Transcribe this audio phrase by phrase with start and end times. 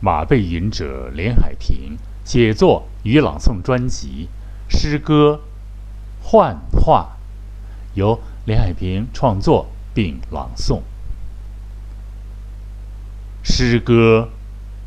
[0.00, 4.28] 马背吟者连海平写作与朗诵专辑
[4.68, 5.40] 诗歌
[6.24, 7.16] 《幻化》，
[7.98, 10.82] 由连海平创作并朗诵。
[13.42, 14.28] 诗歌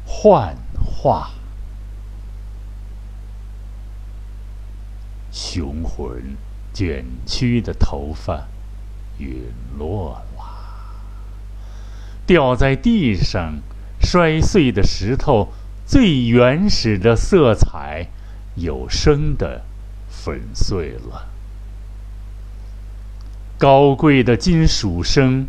[0.10, 1.32] 《幻化》，
[5.36, 6.38] 雄浑
[6.74, 8.48] 卷曲的头发
[9.18, 10.46] 陨落了，
[12.28, 13.60] 掉在地上。
[14.02, 15.50] 摔碎的石头，
[15.86, 18.08] 最原始的色彩，
[18.56, 19.64] 有声的
[20.10, 21.28] 粉碎了。
[23.58, 25.48] 高贵的金属声，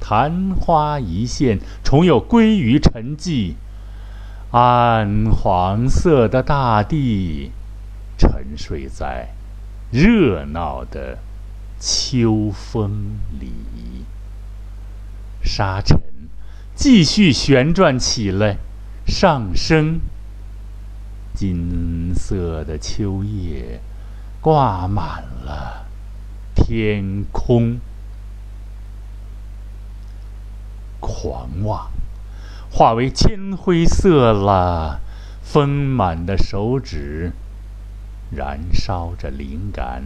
[0.00, 3.54] 昙花一现，重又归于沉寂。
[4.50, 7.52] 暗黄色的大地，
[8.18, 9.28] 沉睡在
[9.90, 11.18] 热闹的
[11.78, 14.04] 秋风里。
[15.42, 16.11] 沙尘。
[16.74, 18.58] 继续旋转起来，
[19.06, 20.00] 上升。
[21.34, 23.80] 金色的秋叶
[24.40, 25.86] 挂满了
[26.54, 27.78] 天空，
[31.00, 31.90] 狂妄
[32.70, 35.00] 化为铅灰色了。
[35.42, 37.32] 丰满的手指
[38.30, 40.04] 燃烧着灵感，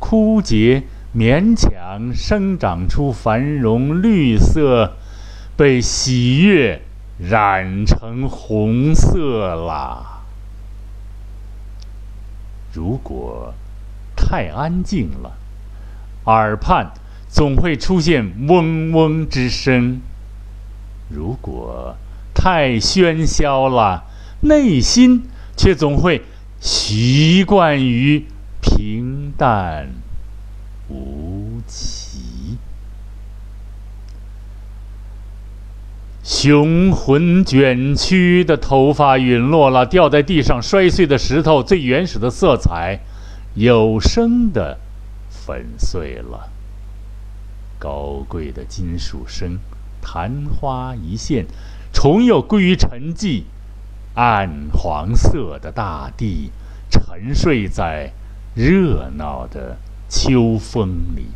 [0.00, 4.96] 枯竭勉强生长出繁荣绿色。
[5.60, 6.80] 被喜悦
[7.18, 10.22] 染成红色了。
[12.72, 13.52] 如果
[14.16, 15.36] 太安静了，
[16.24, 16.92] 耳畔
[17.28, 20.00] 总会出现嗡嗡之声；
[21.10, 21.94] 如果
[22.32, 24.04] 太喧嚣了，
[24.40, 26.22] 内心却总会
[26.58, 28.24] 习惯于
[28.62, 29.90] 平淡
[30.88, 31.99] 无奇。
[36.32, 43.00] 雄浑卷曲的头发陨落了，掉在地上摔碎的石头，最原始的色彩，
[43.54, 44.78] 有声的
[45.28, 46.48] 粉碎了。
[47.80, 49.58] 高贵的金属声，
[50.00, 51.46] 昙花一现，
[51.92, 53.42] 重又归于沉寂。
[54.14, 56.52] 暗黄色的大地，
[56.88, 58.12] 沉睡在
[58.54, 59.78] 热闹的
[60.08, 61.26] 秋风里。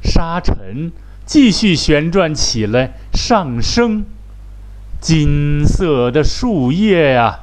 [0.00, 0.92] 沙尘。
[1.26, 4.06] 继续旋转起来，上升。
[5.00, 7.40] 金色的树叶呀，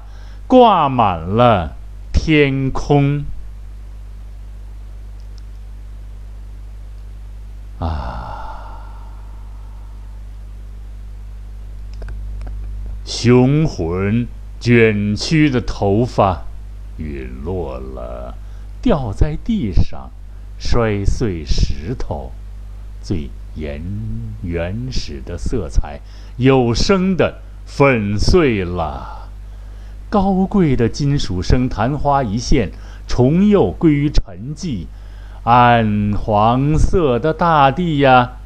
[0.48, 1.76] 挂满了
[2.12, 3.26] 天空。
[7.80, 8.80] 啊！
[13.06, 14.28] 雄浑
[14.60, 16.46] 卷曲的头发
[16.98, 18.36] 陨落了，
[18.82, 20.10] 掉在地上，
[20.58, 22.32] 摔碎石头，
[23.02, 23.30] 最。
[23.56, 23.82] 原
[24.42, 26.00] 原始的色彩，
[26.38, 29.30] 有声的粉碎了。
[30.10, 32.72] 高贵的金属声，昙花一现，
[33.08, 34.86] 重又归于沉寂。
[35.44, 38.38] 暗黄色的大地呀，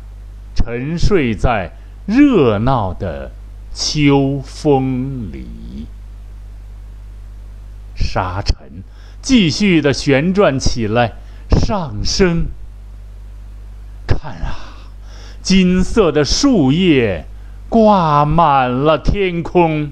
[0.56, 1.74] 沉睡在
[2.06, 3.32] 热闹的
[3.74, 5.88] 秋风里。
[7.96, 8.84] 沙尘
[9.22, 11.14] 继续的旋转起来，
[11.50, 12.48] 上升。
[14.08, 14.67] 看啊！
[15.48, 17.24] 金色的树叶
[17.70, 19.92] 挂满了天空，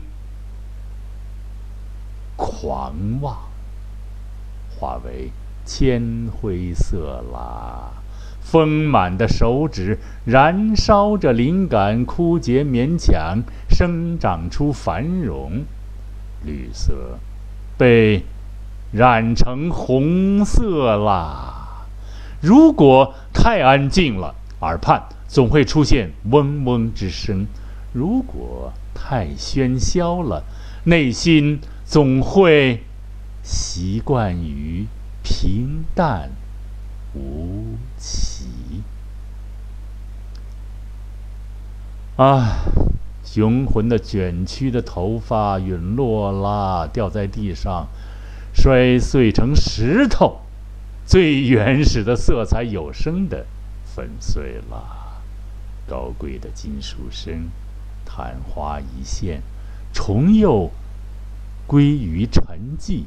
[2.35, 3.37] 狂妄
[4.77, 5.31] 化为
[5.63, 7.93] 铅灰色啦。
[8.41, 15.63] 丰满的手指燃烧着灵感，枯竭勉强生长出繁荣。
[16.43, 17.17] 绿色
[17.77, 18.25] 被
[18.91, 21.85] 染成红色啦。
[22.41, 25.01] 如果太安静了，耳畔。
[25.27, 27.47] 总会出现嗡嗡之声。
[27.93, 30.43] 如果太喧嚣了，
[30.85, 32.83] 内心总会
[33.43, 34.85] 习惯于
[35.23, 36.29] 平淡
[37.13, 38.45] 无奇。
[42.17, 42.65] 啊，
[43.23, 47.87] 雄浑的卷曲的头发陨落啦，掉在地上，
[48.53, 50.41] 摔碎成石头，
[51.05, 53.45] 最原始的色彩有声的
[53.83, 55.04] 粉碎了。
[55.87, 57.49] 高贵的金属声，
[58.05, 59.41] 昙花一现，
[59.93, 60.71] 重又
[61.67, 62.43] 归于沉
[62.79, 63.03] 寂。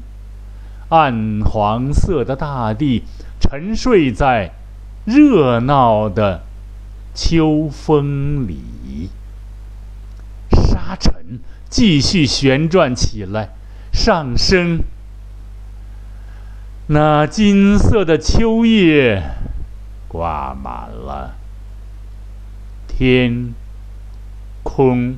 [0.89, 3.03] 暗黄色的大地
[3.39, 4.53] 沉睡在
[5.05, 6.41] 热闹的
[7.13, 9.09] 秋风里。
[10.51, 11.39] 沙尘
[11.69, 13.49] 继续旋转起来，
[13.91, 14.81] 上升。
[16.87, 19.21] 那金色的秋叶
[20.07, 21.35] 挂满了。
[22.89, 23.53] 天
[24.61, 25.15] 空，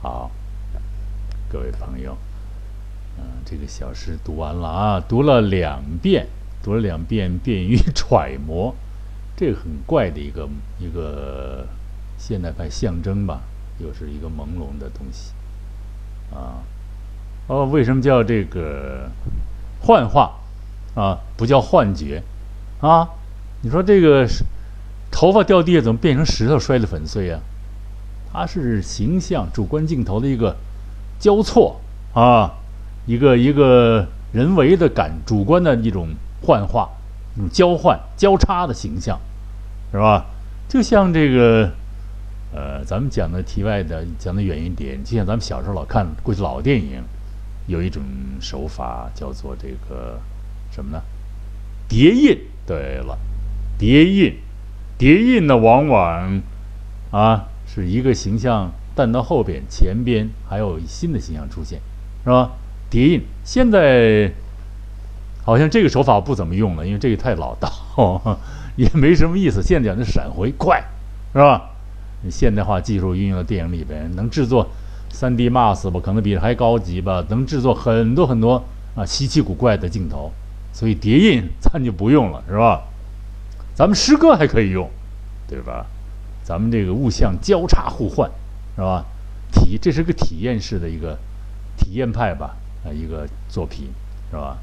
[0.00, 0.30] 好，
[1.50, 2.16] 各位朋友，
[3.18, 6.28] 嗯，这个小诗读完了啊，读了两遍，
[6.62, 8.74] 读了两遍便于揣摩，
[9.36, 10.48] 这个很怪的一个
[10.78, 11.66] 一个
[12.16, 13.42] 现代派象征吧，
[13.78, 15.32] 又是一个朦胧的东西，
[16.34, 16.64] 啊，
[17.48, 19.10] 哦，为什么叫这个
[19.82, 20.40] 幻化
[20.94, 21.18] 啊？
[21.36, 22.22] 不叫幻觉
[22.80, 23.10] 啊？
[23.62, 24.28] 你说这个
[25.10, 27.38] 头发掉地下怎么变成石头摔得粉碎呀？
[28.32, 30.56] 它是形象主观镜头的一个
[31.20, 31.80] 交错
[32.12, 32.54] 啊，
[33.06, 36.08] 一个一个人为的感主观的一种
[36.42, 36.88] 幻化，
[37.36, 39.20] 一种交换交叉的形象，
[39.92, 40.24] 是吧？
[40.68, 41.70] 就像这个，
[42.52, 47.04] 呃，咱们讲的题外的，讲的远一点，就像咱们小时候老看过去老电影，
[47.68, 48.02] 有一种
[48.40, 50.18] 手法叫做这个
[50.72, 51.00] 什么呢？
[51.86, 52.36] 叠印。
[52.64, 53.18] 对了，
[53.82, 54.36] 叠印，
[54.96, 56.40] 叠印呢，往往
[57.10, 57.48] 啊。
[57.66, 61.80] 是一个形象淡到后边，前边还有新的形象出现，
[62.22, 62.52] 是吧？
[62.88, 64.30] 叠印现在
[65.42, 68.38] 好像这个手法不怎么用了，因为这个太老道，
[68.76, 69.60] 也没什么意思。
[69.60, 70.80] 现在讲的闪回快，
[71.32, 71.70] 是吧？
[72.30, 74.68] 现代化技术运用到电影里边，能制作
[75.12, 78.62] 3D Max 吧，可能比还高级吧，能制作很多很多
[78.94, 80.30] 啊稀奇古怪的镜头，
[80.72, 82.82] 所以叠印咱就不用了，是吧？
[83.74, 84.88] 咱们诗歌还可以用，
[85.48, 85.86] 对吧？
[86.44, 88.30] 咱们这个物象交叉互换，
[88.74, 89.04] 是吧？
[89.52, 91.18] 体这是个体验式的一个
[91.76, 93.90] 体验派吧，啊，一个作品，
[94.30, 94.58] 是吧？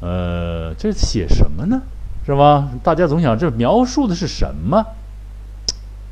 [0.00, 1.82] 呃，这写什么呢？
[2.26, 2.70] 是吧？
[2.82, 4.84] 大家总想这描述的是什么？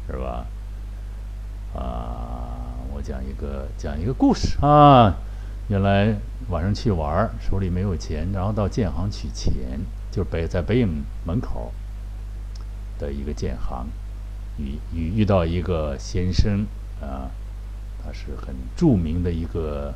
[0.07, 0.47] 是吧？
[1.75, 5.17] 啊，我讲一个讲一个故事啊。
[5.69, 6.15] 原来
[6.51, 9.81] 晚上去玩，手里没有钱，然后到建行取钱，
[10.15, 11.73] 就是北在北影门口
[13.01, 13.85] 的一个建行。
[14.57, 16.65] 遇遇遇到一个先生
[17.01, 17.27] 啊，
[18.01, 19.93] 他是很著名的一个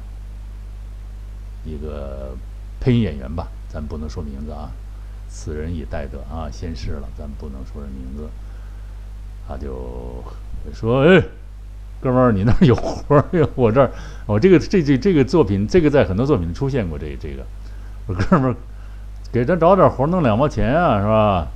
[1.65, 2.37] 一个
[2.81, 4.73] 配音演员吧，咱不能说名字啊，
[5.29, 8.29] 此人已代得啊，先逝了，咱不能说人名字。
[9.47, 10.25] 他就
[10.75, 11.23] 说：“哎，
[12.01, 13.25] 哥们儿，你那儿有活儿？
[13.55, 13.93] 我这儿，
[14.27, 16.99] 我这个这这这个作品，这个在很多作品出现过。
[16.99, 17.47] 这这个，
[18.09, 18.57] 我哥们儿，
[19.33, 21.49] 给他找点活，弄两毛钱啊，是吧？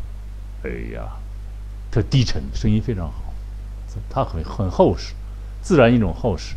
[0.65, 1.17] 哎呀。”
[1.93, 3.35] 特低沉，声音非常好，
[4.09, 5.13] 他很很厚实，
[5.61, 6.55] 自然一种厚实，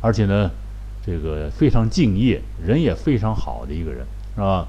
[0.00, 0.50] 而且呢，
[1.04, 4.66] 这个非常敬业，人也非常好的一个人，是吧？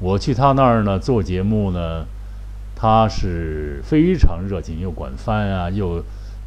[0.00, 2.04] 我去他那儿呢做节目呢，
[2.74, 6.02] 他是非常热情，又管饭啊，又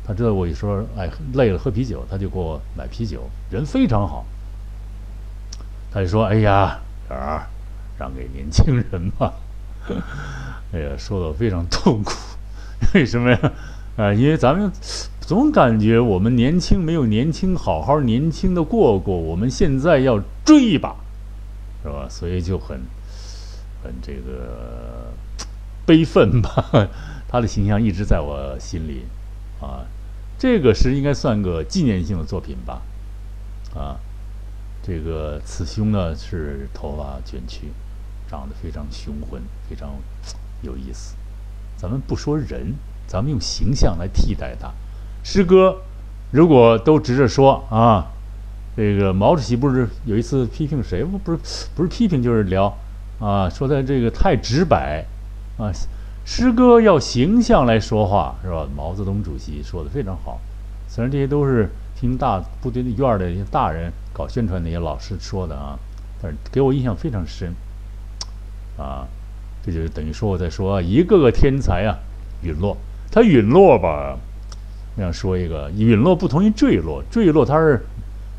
[0.05, 4.25] 他知道我一说哎累了喝啤酒，他就给我买啤酒，人非常好。
[5.93, 7.47] 他就说：“哎呀，儿，
[8.03, 9.33] 让给年轻人吧。”
[10.73, 12.13] 哎呀，说的非常痛苦。
[12.93, 13.51] 为什么呀？
[13.95, 14.69] 啊，因为咱们
[15.21, 20.95] 总感觉我们年轻没有年轻好好年轻的过过，我们现在要追一把，
[21.81, 22.07] 是吧？
[22.09, 22.81] 所以就很
[23.81, 25.13] 很这个
[25.85, 26.89] 悲愤吧。
[27.29, 29.05] 他的形象一直在我心里
[29.61, 29.85] 啊。
[30.37, 32.81] 这个是应该算个纪念性的作品吧？
[33.73, 33.95] 啊，
[34.81, 37.71] 这个此兄呢是头发卷曲，
[38.33, 39.39] 长得非常雄浑，
[39.69, 39.91] 非常
[40.63, 41.15] 有意思。
[41.77, 42.73] 咱们不说人，
[43.05, 44.71] 咱们用形象来替代他。
[45.23, 45.77] 诗歌
[46.31, 48.07] 如果都直着说啊，
[48.75, 51.37] 这个毛主席不是有一次批评谁不不是
[51.75, 52.75] 不是批评就是聊
[53.19, 55.05] 啊，说他这个太直白
[55.59, 55.71] 啊。
[56.25, 58.67] 诗歌要形象来说话是吧？
[58.75, 60.39] 毛泽东主席说的非常好。
[60.87, 65.77] 虽然这些都是听大部队的院儿的一些大人搞宣传那些老师说的啊，
[66.19, 67.53] 但是给我印象非常深
[68.77, 69.07] 啊。
[69.65, 71.95] 这就是等于说我在说一个个天才啊
[72.41, 72.75] 陨落，
[73.09, 74.17] 他陨落吧，
[74.97, 77.81] 我想说一个陨落不同于坠落，坠落它是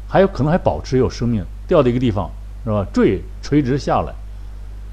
[0.06, 2.30] 还有可能还保持有生命，掉到一个地方
[2.62, 2.86] 是吧？
[2.92, 4.12] 坠垂直下来，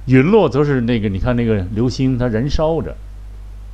[0.06, 2.96] 陨落则是那个你看那个流星它燃烧着，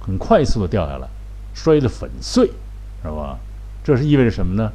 [0.02, 1.08] 很快速的掉下来，
[1.54, 2.48] 摔得粉碎，
[3.04, 3.38] 是吧？
[3.84, 4.72] 这是意味着什么呢？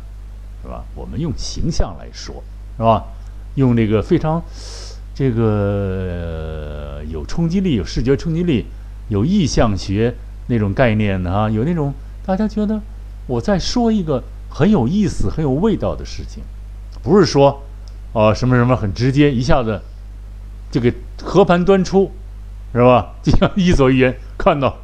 [0.62, 0.84] 是吧？
[0.94, 2.44] 我们用形象来说，
[2.76, 3.04] 是吧？
[3.56, 4.40] 用这个非常。
[5.14, 8.66] 这个有冲击力，有视觉冲击力，
[9.08, 10.14] 有意象学
[10.46, 11.92] 那种概念的啊，有那种
[12.24, 12.80] 大家觉得
[13.26, 16.42] 我在说一个很有意思、很有味道的事情，
[17.02, 17.62] 不是说
[18.12, 19.82] 哦什么什么很直接，一下子
[20.70, 22.10] 就给和盘端出，
[22.72, 23.14] 是吧？
[23.22, 24.78] 就像一左一言，看到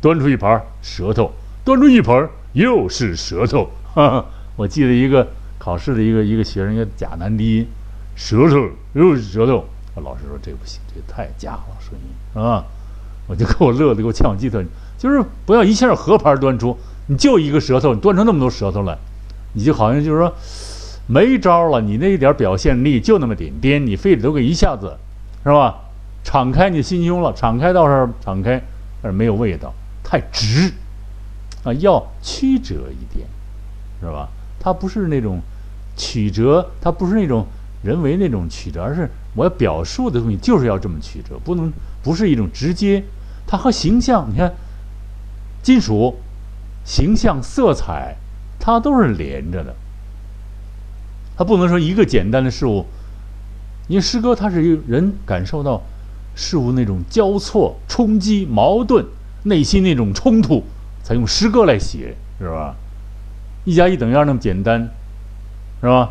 [0.00, 1.32] 端出一盘舌头，
[1.64, 3.70] 端出一盆又是舌头。
[3.94, 5.26] 哈哈，我记得一个
[5.58, 7.66] 考试的一个一个学生，一个甲男第一，
[8.14, 9.64] 舌头又是舌头。
[9.94, 12.64] 我老师说这不行，这太假了，声音啊！
[13.26, 14.66] 我就给我乐的，给我呛鸡腿。
[14.98, 18.96] 就是不要一下合盘端出，你就一个舌头，你端出那么多舌头来，
[19.52, 20.32] 你就好像就是说，
[21.06, 24.96] 没招了，你那一点表现力就那么点点，你非得都给一下子，
[25.42, 25.76] 是吧？
[26.24, 28.62] 敞开你心胸了，敞开倒是敞开，
[29.02, 30.72] 但是没有味道，太直，
[31.64, 33.26] 啊，要曲折一点，
[34.00, 34.28] 是吧？
[34.60, 35.40] 它不是那种
[35.96, 37.44] 曲折，它不是那种
[37.82, 41.72] 人为那种曲折，而是我要表述的东西就是要这么曲折，不能
[42.02, 43.02] 不是一种直接。
[43.46, 44.52] 它和形象，你看，
[45.62, 46.16] 金属、
[46.84, 48.16] 形象、色彩，
[48.58, 49.74] 它都是连着的。
[51.36, 52.86] 它不能说一个简单的事物，
[53.88, 55.82] 因为诗歌它是人感受到
[56.34, 59.04] 事物那种交错、冲击、矛盾、
[59.44, 60.64] 内心那种冲突，
[61.02, 62.76] 才用诗歌来写，是吧？
[63.64, 64.88] 一加一等于二那么简单，
[65.80, 66.10] 是吧？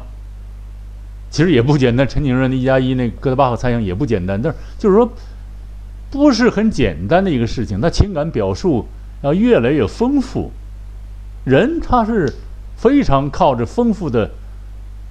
[1.31, 2.07] 其实也不简单。
[2.07, 5.09] 陈景润的一加一，那哥德巴赫猜想也不简单，但是就是说，
[6.11, 7.79] 不是很简单的一个事情。
[7.79, 8.85] 他情感表述
[9.23, 10.51] 要越来越丰富，
[11.45, 12.31] 人他是
[12.75, 14.29] 非常靠着丰富的。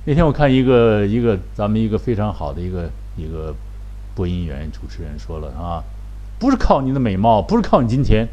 [0.05, 3.55] 那天我看一个一个咱们一个非常好的一个一个
[4.15, 5.83] 播音员主持人说了啊，
[6.39, 8.29] 不是靠你的美貌，不是靠你金钱，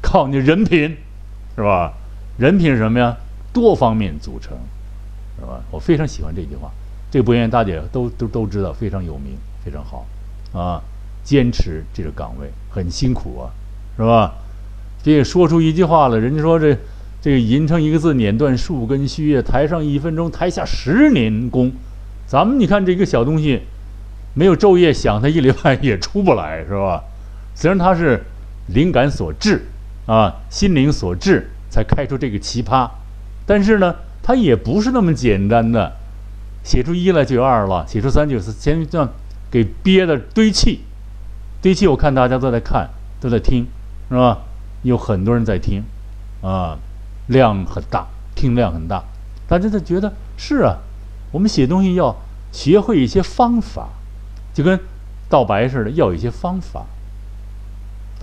[0.00, 0.96] 靠你人品，
[1.54, 1.92] 是吧？
[2.38, 3.16] 人品是什么呀？
[3.52, 4.56] 多方面组成，
[5.38, 5.60] 是吧？
[5.70, 6.70] 我非常喜欢这句话。
[7.16, 9.32] 这个播音员大姐都都都知道，非常有名，
[9.64, 10.04] 非常好
[10.52, 10.82] 啊！
[11.24, 13.48] 坚持这个岗位很辛苦啊，
[13.96, 14.34] 是吧？
[15.02, 16.76] 这说出一句话了，人家说这。
[17.22, 19.42] 这个吟成一个字，碾断树根须啊！
[19.42, 21.72] 台上一分钟，台下十年功。
[22.26, 23.62] 咱们你看这个小东西，
[24.34, 27.02] 没有昼夜想，它一礼拜也出不来，是吧？
[27.54, 28.22] 虽然它是
[28.66, 29.62] 灵感所致
[30.04, 32.88] 啊，心灵所致，才开出这个奇葩，
[33.46, 35.90] 但是呢，它也不是那么简单的。
[36.66, 39.08] 写出一来就有二了，写出三就有四，先这样
[39.50, 40.80] 给憋的堆砌，
[41.62, 41.86] 堆砌。
[41.86, 43.66] 我看大家都在看，都在听，
[44.10, 44.38] 是吧？
[44.82, 45.84] 有很多人在听，
[46.42, 46.76] 啊。
[47.28, 48.06] 量很大，
[48.36, 49.02] 听量很大，
[49.48, 50.78] 大家就觉得是啊，
[51.32, 52.14] 我们写东西要
[52.52, 53.88] 学会一些方法，
[54.54, 54.78] 就跟
[55.28, 56.86] 道白似的，要有一些方法。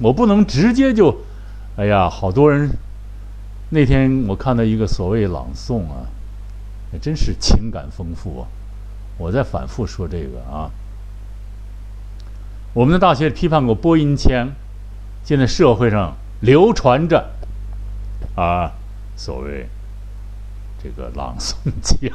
[0.02, 1.18] 我不能直接就，
[1.76, 2.70] 哎呀，好多人
[3.72, 6.08] 那天我看到一个所谓朗诵啊，
[7.00, 8.48] 真是情感丰富啊。
[9.18, 10.72] 我在反复说这个啊，
[12.74, 14.50] 我们的大学批判过播音腔，
[15.24, 17.30] 现在社会上流传着
[18.36, 18.72] 啊。
[19.16, 19.70] 所谓
[20.82, 22.12] 这个朗诵腔，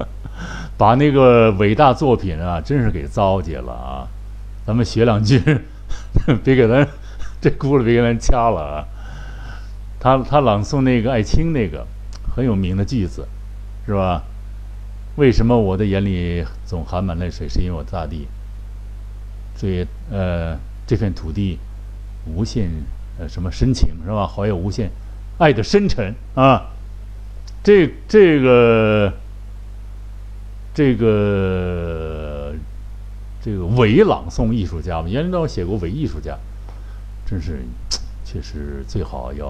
[0.78, 4.08] 把那个伟大作品啊，真是给糟践了啊！
[4.66, 5.38] 咱们学两句，
[6.42, 6.88] 别给咱
[7.40, 8.84] 这轱辘别给咱掐了啊！
[10.00, 11.86] 他他朗诵那个艾青那个
[12.34, 13.28] 很有名的句子，
[13.86, 14.24] 是吧？
[15.16, 17.48] 为什么我的眼里总含满泪水？
[17.48, 18.28] 是因为我大地，
[19.58, 21.58] 对呃这片土地
[22.26, 22.68] 无限
[23.18, 24.26] 呃什么深情是吧？
[24.26, 24.90] 怀有无限。
[25.38, 26.66] 爱的深沉啊，
[27.62, 29.12] 这这个
[30.74, 32.54] 这个
[33.42, 36.36] 这个伪朗诵艺术家嘛，严昭写过伪艺术家，
[37.24, 37.62] 真是
[38.24, 39.46] 确实最好要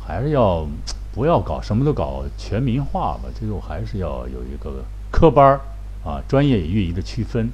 [0.00, 0.66] 还是要
[1.12, 5.60] 不要搞什么都搞全民化吧，这个还是要有一个科班儿
[6.04, 7.50] 啊，专业与业余的区分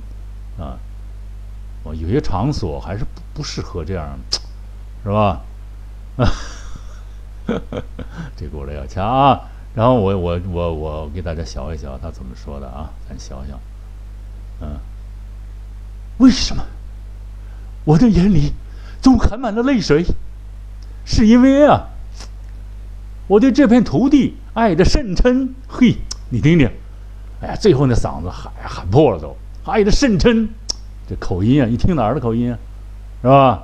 [0.58, 0.78] 啊，
[1.82, 4.18] 我有些场所还是不不适合这样。
[5.04, 5.40] 是吧？
[6.16, 6.26] 啊
[8.36, 9.40] 这轱辘要掐啊！
[9.74, 12.90] 然后我我我我给大家想一想他怎么说的啊？
[13.08, 13.58] 咱想想，
[14.60, 14.76] 嗯，
[16.18, 16.62] 为什么
[17.84, 18.52] 我的眼里
[19.00, 20.04] 总含满了泪水？
[21.06, 21.88] 是因为啊，
[23.28, 25.54] 我对这片土地爱的甚深。
[25.68, 25.94] 嘿，
[26.30, 26.68] 你听听，
[27.42, 30.48] 哎呀，最后那嗓子喊喊破了都，爱的甚深。
[31.06, 32.58] 这口音啊，一听哪儿的口音啊？
[33.22, 33.62] 是吧？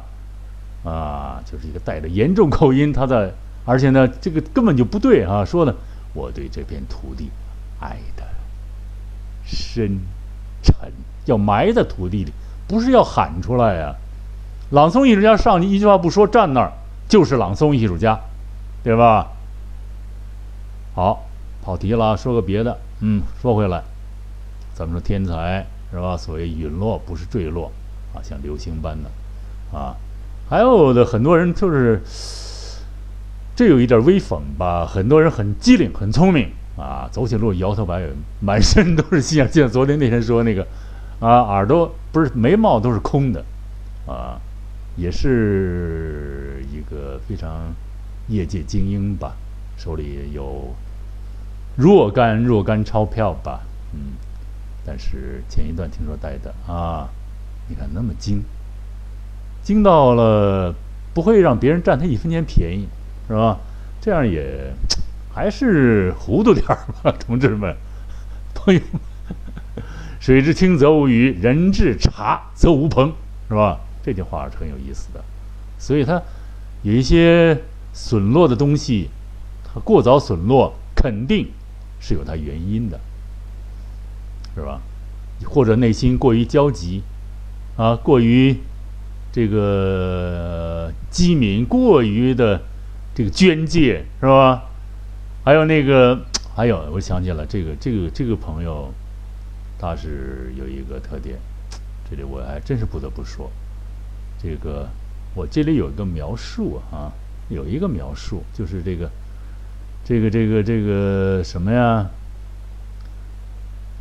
[0.85, 3.33] 啊，就是一个带着严重口音，他在，
[3.65, 5.43] 而且呢，这个根本就不对啊！
[5.45, 5.75] 说的，
[6.13, 7.31] 我对这片土地
[7.81, 8.23] 爱的
[9.45, 9.99] 深
[10.63, 10.93] 沉，
[11.25, 12.33] 要埋在土地里，
[12.69, 13.95] 不是要喊出来呀。
[14.71, 16.73] 朗诵艺术家上去一句话不说，站那儿
[17.09, 18.21] 就是朗诵艺术家，
[18.83, 19.29] 对吧？
[20.95, 21.25] 好，
[21.63, 22.79] 跑题了，说个别的。
[23.01, 23.83] 嗯，说回来，
[24.75, 26.17] 咱们说天才是吧？
[26.17, 27.73] 所谓陨落不是坠落
[28.15, 29.97] 啊，像流星般的啊。
[30.49, 32.01] 还有的很多人就是，
[33.57, 34.87] 这有一点微讽吧。
[34.87, 38.11] 很多人很机灵、很聪明啊，走起路摇头摆尾，
[38.41, 39.51] 满身都是心眼。
[39.51, 40.65] 就像昨天那天说那个，
[41.19, 43.45] 啊，耳朵不是眉毛都是空的，
[44.07, 44.39] 啊，
[44.97, 47.73] 也是一个非常
[48.29, 49.35] 业界精英吧，
[49.77, 50.75] 手里有
[51.77, 53.61] 若干若干钞票吧，
[53.93, 54.15] 嗯，
[54.87, 57.09] 但是前一段听说带的啊，
[57.69, 58.43] 你看那么精。
[59.63, 60.75] 精到了，
[61.15, 62.87] 不会让别人占他一分钱便宜，
[63.27, 63.59] 是吧？
[64.01, 64.75] 这样也
[65.33, 67.75] 还是糊涂点儿吧， 同志们，
[68.55, 69.01] 朋友们。
[70.21, 73.13] 水至清则无鱼，人至察则无朋，
[73.49, 73.81] 是吧？
[74.03, 75.25] 这句话是很有意思的。
[75.79, 76.23] 所以它
[76.83, 77.59] 有一些
[77.93, 79.09] 损落的东西，
[79.65, 81.49] 它过早损落，肯定
[82.07, 83.01] 是有它原因的，
[84.55, 84.83] 是吧？
[85.47, 87.03] 或者内心过于焦急，
[87.79, 88.55] 啊，过于
[89.33, 92.61] 这个机敏，过于的
[93.15, 94.65] 这个捐介，是吧？
[95.43, 98.93] 还有那个，还有，我想起了这个，这个，这个朋友，
[99.79, 101.39] 他是有一个特点，
[102.11, 103.51] 这里我还真是不得不说，
[104.39, 104.87] 这个
[105.35, 107.11] 我这里有一个描述啊，
[107.49, 109.11] 有一个描述，就是这个，
[110.05, 112.07] 这个，这个，这个什么呀？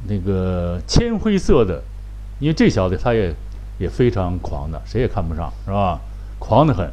[0.07, 1.81] 那个铅灰色的，
[2.39, 3.33] 因为这小子他也
[3.77, 6.01] 也非常狂的，谁也看不上，是吧？
[6.39, 6.91] 狂得很。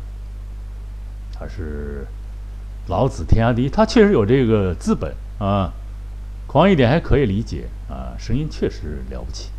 [1.32, 2.06] 他是
[2.86, 5.72] 老子天下第一，他确实有这个资本啊。
[6.46, 9.50] 狂一点还可以理解啊，声音确实了不起。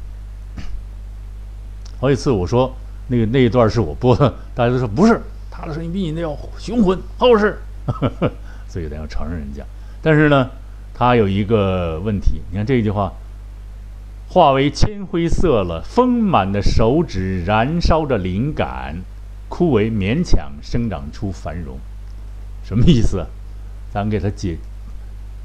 [1.99, 2.75] 好几次我说
[3.07, 7.57] 那个那一段是我播的，大家都说不是，他的声音比你那要雄浑厚实，
[8.71, 9.63] 所以咱要承认人家。
[10.01, 10.49] 但是呢，
[10.93, 13.11] 他有一个问题，你看这句话。
[14.33, 18.95] 化为铅灰色了，丰满的手指燃烧着灵感，
[19.49, 21.77] 枯萎勉强生长出繁荣，
[22.63, 23.25] 什么意思？
[23.93, 24.57] 咱给他解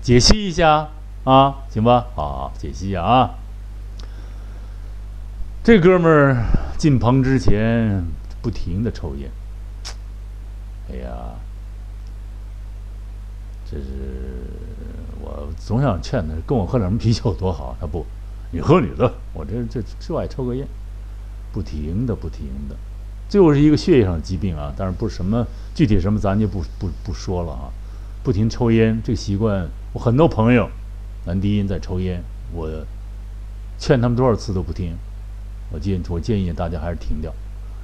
[0.01, 0.87] 解析一下
[1.25, 2.07] 啊，行吧？
[2.15, 3.31] 好，解析一下啊。
[5.65, 6.45] 这哥们儿
[6.79, 8.05] 进棚之前
[8.41, 9.29] 不停的抽烟，
[10.93, 11.35] 哎呀，
[13.71, 13.85] 这是
[15.21, 18.05] 我总想劝他跟我喝两瓶啤酒多好，他不。
[18.53, 20.67] 你喝你的，我这这就爱抽个烟，
[21.53, 22.77] 不停的不停的，
[23.29, 24.73] 最后是一个血液上的疾病啊！
[24.77, 25.45] 但是不是什么
[25.75, 27.73] 具体什么，咱就不不不说了啊。
[28.23, 30.71] 不停抽烟这个习惯，我很多朋友
[31.27, 32.71] 男低音在抽烟，我
[33.79, 34.97] 劝他们多少次都不听。
[35.73, 37.35] 我建我建议大家还是停掉，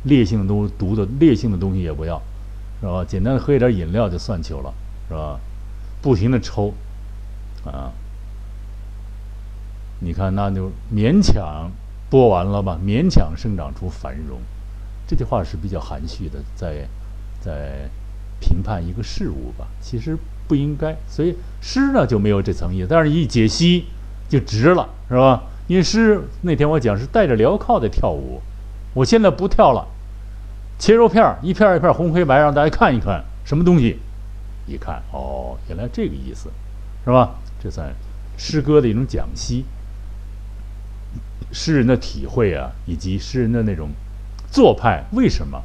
[0.05, 2.23] 烈性的东毒的烈性的东西也不要，
[2.81, 3.05] 是吧？
[3.05, 4.73] 简单的喝一点饮料就算球了，
[5.09, 5.41] 是吧？
[6.03, 6.75] 不停的抽，
[7.65, 7.93] 啊。
[10.01, 11.71] 你看，那就勉强
[12.11, 14.41] 播完了吧，勉强生长出繁荣。
[15.07, 16.89] 这句话是比较含蓄的，在
[17.41, 17.89] 在
[18.41, 19.69] 评判一个事物吧。
[19.81, 22.89] 其实不应该，所以诗呢就没有这层意思。
[22.91, 23.85] 但是一解析
[24.29, 25.45] 就直了，是吧？
[25.69, 28.43] 因为诗那天我讲是带着镣铐在跳舞，
[28.95, 29.87] 我现在不跳了，
[30.81, 34.01] 切肉片儿一片一片红黑白，让大家看一看什么东西。
[34.67, 36.51] 一看，哦，原来这个意思，
[37.05, 37.35] 是吧？
[37.63, 37.95] 这算
[38.37, 39.65] 诗歌的一种讲析。
[41.53, 43.91] 诗人的体会啊，以及诗人的那种
[44.51, 45.63] 做派，为什么？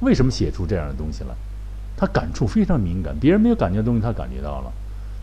[0.00, 1.34] 为什么写出这样的东西来？
[1.96, 4.70] 他感触非常敏感，别人没有感觉的东西，他感觉到了；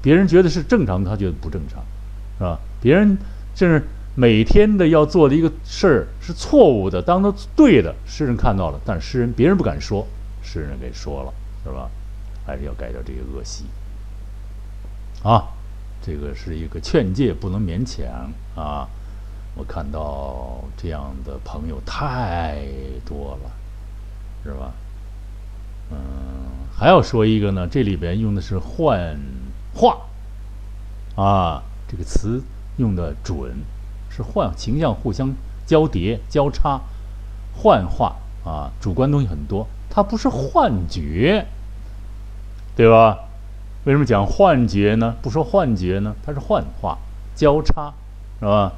[0.02, 1.82] 别人觉得是正常，他觉得不正常，
[2.38, 2.60] 是吧？
[2.82, 3.18] 别人
[3.56, 10.06] 甚至每天的要做的一个事儿是错误的，当他对的，诗人看到了，但是诗人别人不敢说，
[10.42, 11.90] 诗人给说了，是吧？
[12.52, 13.66] 还是要改掉这个恶习
[15.24, 15.48] 啊！
[16.04, 18.90] 这个是一个劝诫，不能勉强啊。
[19.56, 22.58] 我看到这样的朋友太
[23.06, 23.52] 多了，
[24.44, 24.74] 是吧？
[25.92, 25.98] 嗯，
[26.76, 29.18] 还要说一个呢，这里边用的是幻
[29.74, 30.00] 化，
[31.16, 32.42] 啊，这个词
[32.78, 33.54] 用的准，
[34.10, 35.34] 是幻形象互相
[35.66, 36.82] 交叠交叉，
[37.54, 41.46] 幻化啊，主观东西很多，它不是幻觉，
[42.82, 43.16] 对吧？
[43.84, 45.16] 为什么讲幻觉呢？
[45.22, 46.16] 不说幻觉呢？
[46.26, 46.98] 它是幻化
[47.36, 47.94] 交叉，
[48.40, 48.74] 是吧？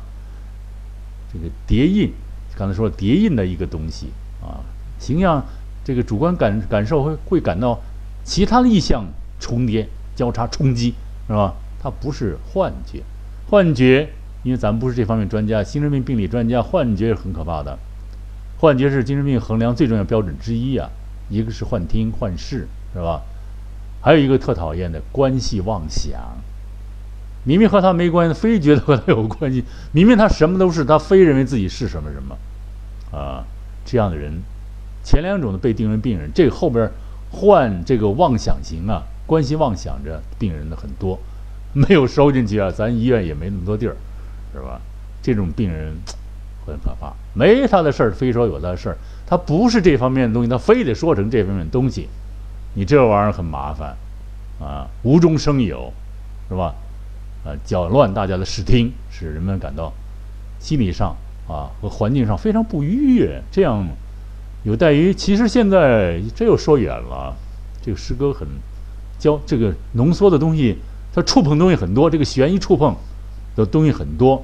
[1.32, 2.12] 这个叠印，
[2.54, 4.08] 刚才说叠印的一个东西
[4.42, 4.60] 啊，
[5.00, 5.42] 形象
[5.86, 7.80] 这个主观感感受会会感到
[8.26, 9.06] 其他的意象
[9.40, 9.88] 重叠、
[10.18, 10.94] 交叉、冲击，
[11.28, 11.54] 是吧？
[11.82, 13.04] 它不是幻觉，
[13.50, 14.10] 幻觉，
[14.44, 17.80] 因为咱们不是这方面专家，精神病病理专家，幻觉是很可怕的。
[18.60, 20.90] 幻觉是精神病衡量最重要标准之一啊，
[21.30, 23.22] 一个是幻听、幻视，是吧？
[24.04, 26.12] 还有一个特讨厌的关系妄想。
[27.46, 29.64] 明明和他没关系，非觉得和他有关系。
[29.92, 32.38] 明明他什么都是，他非认为自己是什么什么，
[33.18, 33.44] 啊，
[33.86, 34.42] 这样的人，
[35.04, 36.90] 前两种的被定为病人，这个后边
[37.32, 41.20] 患这个妄想型啊，关系妄想着病人的很多，
[41.74, 43.96] 没有收进去啊，咱医院也没那么多地儿，
[44.54, 44.80] 是吧？
[45.22, 45.94] 这种病人
[46.66, 52.08] 很可怕，没他的事儿，非说有他的事儿，他不是这方面的东西，他非得说成这方面的东西，
[52.76, 53.96] 你这玩意儿很麻烦，
[54.60, 55.94] 啊，无中生有，
[56.50, 56.74] 是吧？
[57.46, 59.92] 呃，搅乱大家的视听，使人们感到
[60.60, 61.16] 心理上
[61.48, 63.42] 啊和环境上非常不愉悦。
[63.52, 63.86] 这样
[64.64, 67.36] 有待于，其实现在这又说远了。
[67.82, 68.48] 这个诗歌很
[69.20, 70.78] 教这个浓缩的东西
[71.14, 72.96] 它触碰东西很多，这个悬疑触碰
[73.58, 74.42] 的东西很多，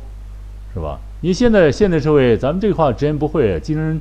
[0.73, 0.99] 是吧？
[1.21, 3.99] 因为现在现代社会，咱们这话直言不讳，精神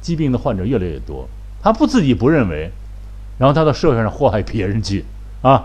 [0.00, 1.28] 疾病的患者越来越多，
[1.60, 2.70] 他不自己不认为，
[3.38, 5.04] 然后他到社会上祸害别人去
[5.42, 5.64] 啊。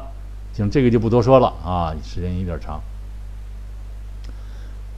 [0.53, 2.79] 行，这个就不多说了啊，时间有点长。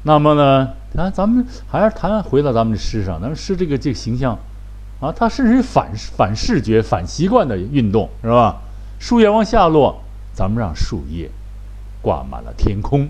[0.03, 4.37] 那么呢，啊，咱们还是谈回到咱们的诗上，咱们诗这个这个形象，
[4.99, 8.57] 啊，它甚至于反反视觉、反习惯的运动，是吧？
[8.99, 10.01] 树叶往下落，
[10.33, 11.29] 咱们让树叶
[12.01, 13.07] 挂满了天空，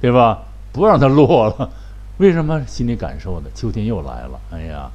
[0.00, 0.40] 对吧？
[0.72, 1.70] 不让它落了，
[2.18, 2.64] 为什么？
[2.66, 4.40] 心里感受的，秋天又来了。
[4.50, 4.90] 哎呀，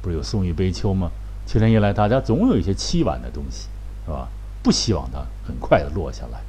[0.00, 1.10] 不是有送一悲秋吗？
[1.48, 3.68] 秋天一来，大家总有一些凄婉的东西，
[4.04, 4.28] 是吧？
[4.62, 6.40] 不希望它很快的落下来，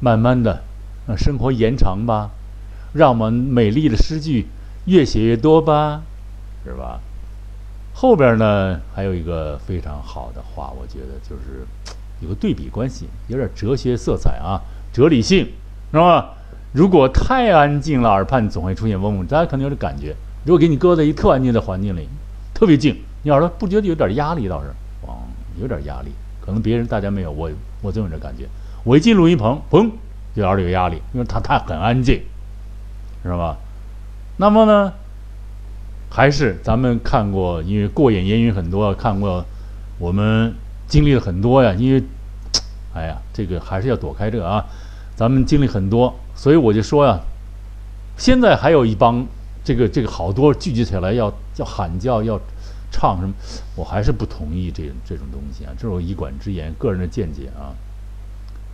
[0.00, 0.62] 慢慢的
[1.06, 2.30] 让生活延长吧，
[2.94, 4.46] 让我们美丽的诗句
[4.86, 6.00] 越写越多吧，
[6.64, 7.00] 是吧？
[7.92, 11.66] 后边呢还有一个非常好的话，我觉得就是
[12.22, 14.62] 有个对比关系，有点哲学色彩啊，
[14.94, 15.46] 哲理性，
[15.92, 16.36] 是吧？
[16.72, 20.16] 如果太安静了，耳畔总会出现嗡嗡，大家可能有点感觉。
[20.46, 22.08] 如果给你搁在一特安静的环境里，
[22.54, 24.48] 特别静，你耳朵不觉得有点压力？
[24.48, 24.68] 倒是，
[25.06, 25.14] 哇，
[25.60, 26.10] 有点压力。
[26.40, 27.50] 可能别人大家没有，我
[27.82, 28.48] 我总有这感觉。
[28.84, 29.90] 我一进录音棚，砰，
[30.34, 32.22] 就耳朵有压力，因为它它很安静，
[33.22, 33.56] 知道吧？
[34.38, 34.92] 那么呢，
[36.08, 39.44] 还是咱们看过，因为过眼烟云很多，看过，
[39.98, 40.54] 我们
[40.86, 41.74] 经历了很多呀。
[41.74, 42.02] 因为，
[42.94, 44.64] 哎呀，这个还是要躲开这个啊。
[45.16, 47.20] 咱们经历很多，所以我就说呀，
[48.16, 49.26] 现在还有一帮
[49.64, 52.40] 这个这个好多聚集起来要要喊叫要。
[52.90, 53.34] 唱什么？
[53.76, 55.72] 我还是不同意这这种东西啊！
[55.76, 57.74] 这是我以管之言，个人的见解啊。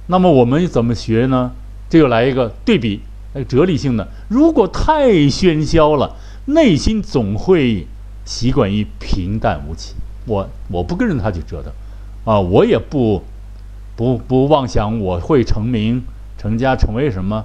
[0.07, 1.53] 那么我们怎么学呢？
[1.89, 3.01] 这又来一个对比，
[3.33, 4.09] 那个哲理性的。
[4.29, 7.87] 如果太喧嚣了，内心总会
[8.25, 9.95] 习惯于平淡无奇。
[10.27, 11.73] 我我不跟着他去折腾
[12.25, 13.23] 啊，我也不
[13.97, 16.03] 不不妄想我会成名、
[16.39, 17.45] 成家、成为什么，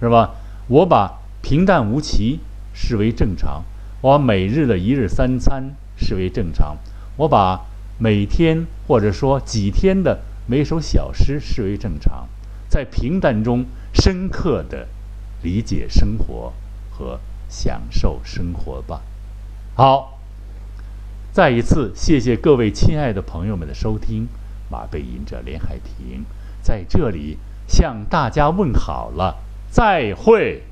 [0.00, 0.34] 是吧？
[0.68, 2.40] 我把平淡无奇
[2.72, 3.64] 视为正常，
[4.00, 5.74] 我每日的一日三餐。
[6.02, 6.76] 视为正常，
[7.16, 7.60] 我把
[7.98, 12.28] 每天或者说几天的每首小诗视为正常，
[12.68, 14.88] 在平淡中深刻的
[15.42, 16.52] 理解生活
[16.90, 19.02] 和享受生活吧。
[19.74, 20.18] 好，
[21.32, 24.26] 再一次谢谢各位亲爱的朋友们的收听，
[24.68, 26.24] 马背吟者连海平
[26.60, 27.38] 在这里
[27.68, 29.36] 向大家问好了，
[29.70, 30.62] 再会。